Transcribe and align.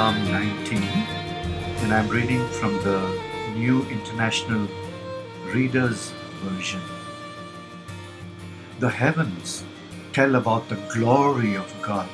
Psalm 0.00 0.32
19, 0.32 0.78
and 0.82 1.92
I'm 1.92 2.08
reading 2.08 2.42
from 2.58 2.72
the 2.84 3.00
New 3.54 3.82
International 3.90 4.66
Reader's 5.52 6.14
Version. 6.42 6.80
The 8.78 8.88
heavens 8.88 9.62
tell 10.14 10.36
about 10.36 10.70
the 10.70 10.80
glory 10.94 11.54
of 11.54 11.70
God. 11.82 12.08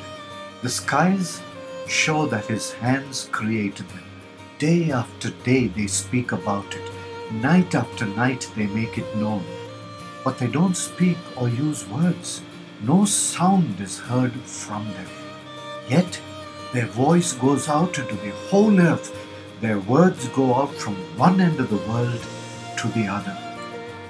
The 0.62 0.69
skies 0.69 1.41
show 1.87 2.27
that 2.27 2.46
His 2.46 2.73
hands 2.73 3.29
created 3.30 3.89
them. 3.91 4.07
Day 4.59 4.91
after 4.91 5.30
day 5.45 5.68
they 5.68 5.87
speak 5.87 6.32
about 6.32 6.75
it. 6.75 6.91
Night 7.34 7.77
after 7.77 8.05
night 8.05 8.50
they 8.57 8.66
make 8.66 8.98
it 8.98 9.16
known. 9.16 9.45
But 10.25 10.39
they 10.39 10.48
don't 10.48 10.77
speak 10.77 11.18
or 11.37 11.48
use 11.48 11.89
words. 11.89 12.43
No 12.82 13.05
sound 13.05 13.80
is 13.80 14.01
heard 14.01 14.34
from 14.41 14.84
them. 14.87 15.11
Yet 15.89 16.21
their 16.77 16.87
voice 16.89 17.33
goes 17.33 17.71
out 17.71 17.98
into 17.98 18.15
the 18.16 18.33
whole 18.48 18.79
earth. 18.79 19.11
Their 19.62 19.79
words 19.79 20.29
go 20.29 20.55
out 20.55 20.75
from 20.75 20.95
one 21.17 21.41
end 21.41 21.59
of 21.59 21.71
the 21.71 21.91
world 21.91 22.21
to 22.77 22.89
the 22.89 23.07
other. 23.07 23.34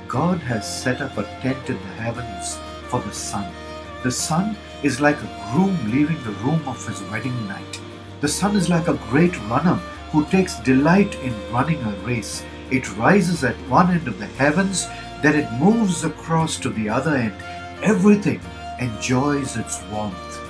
God 0.09 0.39
has 0.39 0.67
set 0.83 1.01
up 1.01 1.17
a 1.17 1.23
tent 1.43 1.71
in 1.71 1.77
the 1.77 1.95
heavens 2.03 2.59
for 2.89 2.99
the 3.03 3.13
sun. 3.13 3.55
The 4.03 4.11
sun 4.11 4.57
is 4.83 5.01
like 5.01 5.23
a 5.23 5.51
groom 5.53 5.79
leaving 5.93 6.21
the 6.25 6.39
room 6.43 6.61
of 6.67 6.85
his 6.85 7.01
wedding 7.03 7.47
night. 7.47 7.81
The 8.21 8.27
sun 8.27 8.57
is 8.57 8.69
like 8.69 8.89
a 8.89 9.01
great 9.11 9.39
runner 9.43 9.77
who 10.11 10.27
takes 10.27 10.59
delight 10.59 11.15
in 11.21 11.53
running 11.53 11.81
a 11.85 11.93
race. 12.05 12.45
It 12.73 12.97
rises 12.97 13.45
at 13.45 13.55
one 13.69 13.93
end 13.93 14.09
of 14.09 14.19
the 14.19 14.27
heavens, 14.27 14.89
then 15.23 15.37
it 15.37 15.61
moves 15.61 16.03
across 16.03 16.59
to 16.59 16.71
the 16.71 16.89
other 16.89 17.15
end. 17.15 17.37
Everything 17.85 18.41
enjoys 18.81 19.57
its 19.57 19.81
warmth. 19.93 20.46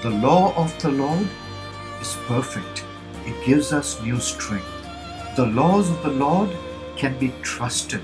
The 0.00 0.10
law 0.10 0.54
of 0.54 0.80
the 0.80 0.92
Lord 0.92 1.26
is 2.00 2.16
perfect. 2.28 2.84
It 3.26 3.44
gives 3.44 3.72
us 3.72 4.00
new 4.00 4.20
strength. 4.20 4.64
The 5.34 5.46
laws 5.46 5.90
of 5.90 6.00
the 6.04 6.10
Lord 6.10 6.50
can 6.94 7.18
be 7.18 7.32
trusted. 7.42 8.02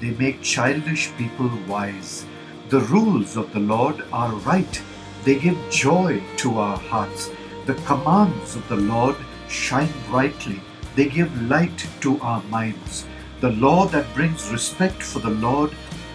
They 0.00 0.10
make 0.10 0.42
childish 0.42 1.10
people 1.16 1.50
wise. 1.66 2.26
The 2.68 2.80
rules 2.80 3.38
of 3.38 3.50
the 3.54 3.60
Lord 3.60 4.04
are 4.12 4.34
right. 4.34 4.82
They 5.24 5.38
give 5.38 5.56
joy 5.70 6.22
to 6.38 6.58
our 6.58 6.76
hearts. 6.76 7.30
The 7.64 7.80
commands 7.86 8.54
of 8.54 8.68
the 8.68 8.76
Lord 8.76 9.16
shine 9.48 9.94
brightly. 10.10 10.60
They 10.94 11.06
give 11.06 11.48
light 11.48 11.86
to 12.02 12.20
our 12.20 12.42
minds. 12.50 13.06
The 13.40 13.52
law 13.52 13.86
that 13.86 14.14
brings 14.14 14.50
respect 14.50 15.02
for 15.02 15.20
the 15.20 15.30
Lord 15.30 15.70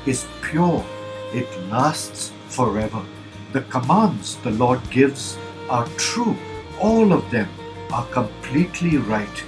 is 0.06 0.28
pure. 0.44 0.86
It 1.34 1.50
lasts 1.72 2.32
forever. 2.48 3.04
The 3.52 3.62
commands 3.62 4.38
the 4.38 4.52
Lord 4.52 4.82
gives 4.90 5.38
are 5.70 5.88
true. 5.98 6.36
All 6.80 7.14
of 7.14 7.30
them 7.32 7.48
are 7.92 8.06
completely 8.08 8.98
right. 8.98 9.44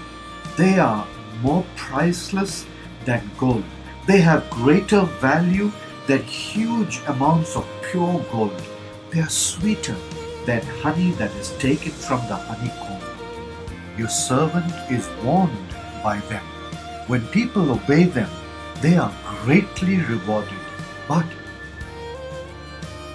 They 0.58 0.80
are 0.80 1.06
more 1.42 1.66
priceless 1.76 2.66
than 3.06 3.30
gold. 3.38 3.64
They 4.08 4.22
have 4.22 4.50
greater 4.50 5.02
value 5.20 5.72
than 6.08 6.24
huge 6.24 7.02
amounts 7.08 7.56
of 7.56 7.68
pure 7.92 8.26
gold. 8.32 8.62
They 9.12 9.20
are 9.20 9.30
sweeter 9.30 9.96
than 10.46 10.62
honey 10.82 11.12
that 11.12 11.32
is 11.36 11.52
taken 11.58 11.92
from 11.92 12.22
the 12.28 12.36
honeycomb. 12.36 13.02
Your 13.98 14.10
servant 14.10 14.72
is 14.90 15.10
warned 15.24 15.76
by 16.04 16.20
them. 16.30 16.44
When 17.08 17.26
people 17.28 17.72
obey 17.72 18.04
them, 18.04 18.30
they 18.82 18.96
are 18.98 19.12
greatly 19.44 19.98
rewarded. 19.98 20.60
But 21.08 21.26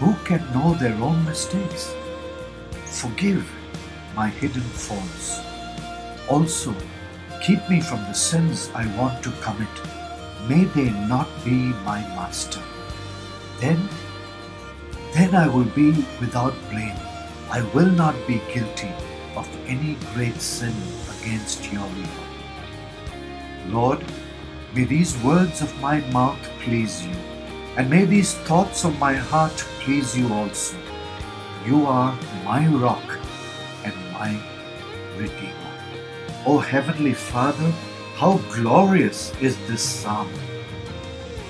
who 0.03 0.15
can 0.25 0.43
know 0.53 0.75
their 0.75 0.97
own 1.01 1.25
mistakes? 1.25 1.95
Forgive 2.87 3.49
my 4.17 4.29
hidden 4.29 4.69
faults. 4.85 5.41
Also, 6.29 6.75
keep 7.41 7.61
me 7.71 7.81
from 7.81 8.01
the 8.01 8.13
sins 8.13 8.69
I 8.75 8.85
want 8.99 9.23
to 9.23 9.31
commit. 9.43 9.77
May 10.49 10.65
they 10.65 10.91
not 11.07 11.29
be 11.45 11.59
my 11.91 12.01
master. 12.17 12.61
Then, 13.61 13.89
then 15.15 15.37
I 15.37 15.47
will 15.47 15.71
be 15.77 15.93
without 16.21 16.55
blame. 16.69 16.99
I 17.49 17.63
will 17.73 17.93
not 18.03 18.17
be 18.27 18.43
guilty 18.53 18.91
of 19.37 19.49
any 19.69 19.97
great 20.15 20.41
sin 20.41 20.75
against 21.15 21.73
your 21.73 21.87
law. 22.07 22.27
Lord, 23.69 24.05
may 24.75 24.83
these 24.83 25.17
words 25.23 25.63
of 25.63 25.81
my 25.81 26.01
mouth 26.11 26.43
please 26.65 27.07
you, 27.07 27.15
and 27.77 27.89
may 27.89 28.05
these 28.05 28.35
thoughts 28.35 28.85
of 28.85 28.99
my 28.99 29.15
heart 29.15 29.57
please 29.81 30.17
you 30.17 30.33
also. 30.33 30.77
You 31.67 31.87
are 31.87 32.19
my 32.45 32.67
rock 32.67 33.19
and 33.85 33.95
my 34.13 34.39
redeemer. 35.17 35.63
O 36.45 36.59
Heavenly 36.59 37.15
Father, 37.15 37.73
how 38.17 38.39
glorious 38.53 39.33
is 39.41 39.57
this 39.69 39.83
psalm! 39.83 40.29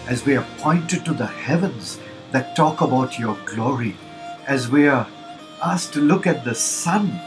As 0.07 0.25
we 0.25 0.37
are 0.37 0.47
pointed 0.59 1.05
to 1.05 1.13
the 1.13 1.27
heavens 1.27 1.99
that 2.31 2.55
talk 2.55 2.81
about 2.81 3.19
your 3.19 3.37
glory, 3.45 3.97
as 4.47 4.69
we 4.69 4.87
are 4.87 5.07
asked 5.63 5.93
to 5.95 6.01
look 6.01 6.27
at 6.27 6.45
the 6.45 6.55
sun 6.55 7.21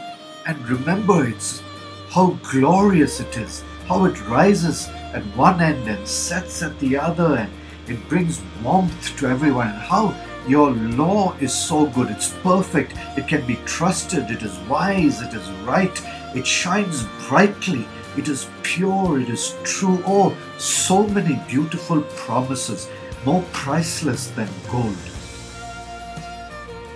and 0.46 0.68
remember 0.68 1.26
its 1.26 1.62
how 2.08 2.38
glorious 2.50 3.20
it 3.20 3.36
is, 3.36 3.62
how 3.88 4.04
it 4.04 4.26
rises 4.26 4.88
at 5.12 5.22
one 5.36 5.60
end 5.60 5.86
and 5.88 6.06
sets 6.06 6.62
at 6.62 6.78
the 6.78 6.96
other, 6.96 7.36
and 7.36 7.52
it 7.88 8.08
brings 8.08 8.40
warmth 8.62 9.16
to 9.18 9.26
everyone, 9.26 9.68
and 9.68 9.78
how 9.78 10.14
your 10.48 10.70
law 10.70 11.34
is 11.40 11.52
so 11.52 11.86
good, 11.86 12.10
it's 12.10 12.32
perfect, 12.42 12.94
it 13.16 13.26
can 13.26 13.46
be 13.46 13.56
trusted, 13.64 14.30
it 14.30 14.42
is 14.42 14.56
wise, 14.68 15.20
it 15.20 15.34
is 15.34 15.50
right, 15.64 16.00
it 16.34 16.46
shines 16.46 17.04
brightly, 17.28 17.86
it 18.16 18.28
is 18.28 18.48
pure, 18.62 19.20
it 19.20 19.28
is 19.28 19.56
true. 19.64 20.02
Oh, 20.06 20.36
so 20.58 21.06
many 21.08 21.40
beautiful 21.48 22.02
promises, 22.02 22.88
more 23.24 23.44
priceless 23.52 24.28
than 24.28 24.48
gold. 24.70 24.96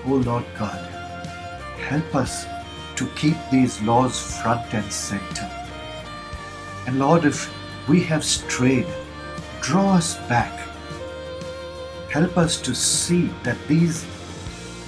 Oh 0.07 0.23
Lord 0.25 0.45
God, 0.59 0.79
help 1.89 2.15
us 2.15 2.47
to 2.97 3.07
keep 3.17 3.37
these 3.51 3.83
laws 3.83 4.41
front 4.41 4.73
and 4.73 4.93
center. 4.93 5.51
And 6.87 6.99
Lord, 6.99 7.25
if 7.25 7.53
we 7.89 8.01
have 8.05 8.25
strayed, 8.25 8.87
draw 9.61 9.95
us 9.95 10.17
back. 10.29 10.70
Help 12.11 12.37
us 12.37 12.61
to 12.61 12.75
see 12.75 13.31
that 13.45 13.57
these 13.69 14.05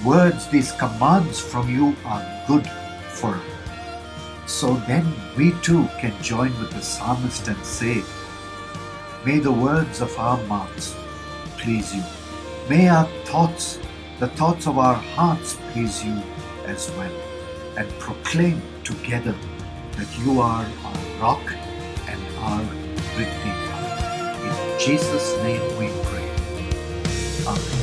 words, 0.03 0.47
these 0.47 0.73
commands 0.73 1.39
from 1.39 1.69
you 1.69 1.95
are 2.05 2.43
good 2.47 2.67
for 3.11 3.35
us. 3.35 3.53
So 4.45 4.75
then 4.87 5.05
we 5.37 5.53
too 5.61 5.87
can 6.01 6.13
join 6.21 6.51
with 6.59 6.71
the 6.71 6.81
psalmist 6.81 7.47
and 7.47 7.65
say, 7.65 8.03
May 9.25 9.39
the 9.39 9.53
words 9.53 10.01
of 10.01 10.17
our 10.19 10.37
mouths 10.47 10.95
please 11.57 11.95
you. 11.95 12.03
May 12.69 12.89
our 12.89 13.05
thoughts, 13.23 13.79
the 14.19 14.27
thoughts 14.27 14.67
of 14.67 14.77
our 14.77 14.95
hearts 14.95 15.57
please 15.71 16.03
you 16.03 16.21
as 16.65 16.91
well. 16.91 17.15
And 17.77 17.89
proclaim 17.99 18.61
together 18.83 19.35
that 19.93 20.19
you 20.19 20.41
are 20.41 20.65
our 20.83 21.21
rock 21.21 21.53
and 22.09 22.21
our 22.39 22.61
redeemer. 23.15 23.73
In 24.43 24.79
Jesus' 24.79 25.37
name 25.41 25.63
we 25.79 25.87
pray. 26.03 26.22
啊。 27.45 27.82